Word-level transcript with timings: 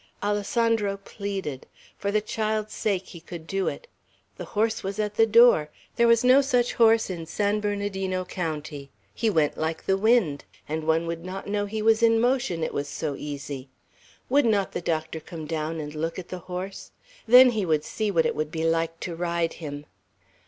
Alessandro 0.23 0.97
pleaded. 0.97 1.67
For 1.95 2.09
the 2.11 2.21
child's 2.21 2.73
sake 2.73 3.05
he 3.05 3.19
could 3.21 3.45
do 3.45 3.67
it. 3.67 3.85
The 4.35 4.45
horse 4.57 4.81
was 4.81 4.97
at 4.97 5.13
the 5.13 5.27
door; 5.27 5.69
there 5.95 6.07
was 6.07 6.23
no 6.23 6.41
such 6.41 6.73
horse 6.73 7.07
in 7.11 7.27
San 7.27 7.59
Bernardino 7.59 8.25
County; 8.25 8.89
he 9.13 9.29
went 9.29 9.59
like 9.59 9.85
the 9.85 9.99
wind, 9.99 10.43
and 10.67 10.85
one 10.87 11.05
would 11.05 11.23
not 11.23 11.45
know 11.45 11.67
he 11.67 11.83
was 11.83 12.01
in 12.01 12.19
motion, 12.19 12.63
it 12.63 12.73
was 12.73 12.89
so 12.89 13.13
easy. 13.15 13.69
Would 14.27 14.45
not 14.47 14.71
the 14.71 14.81
doctor 14.81 15.19
come 15.19 15.45
down 15.45 15.79
and 15.79 15.93
look 15.93 16.17
at 16.17 16.29
the 16.29 16.39
horse? 16.39 16.89
Then 17.27 17.51
he 17.51 17.63
would 17.63 17.83
see 17.83 18.09
what 18.09 18.25
it 18.25 18.35
would 18.35 18.49
be 18.49 18.63
like 18.63 18.99
to 19.01 19.13
ride 19.15 19.53
him. 19.61 19.85